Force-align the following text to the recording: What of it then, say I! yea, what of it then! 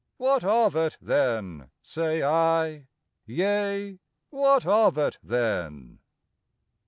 What 0.17 0.43
of 0.43 0.75
it 0.75 0.97
then, 0.99 1.69
say 1.83 2.23
I! 2.23 2.87
yea, 3.27 3.99
what 4.31 4.65
of 4.65 4.97
it 4.97 5.19
then! 5.21 5.99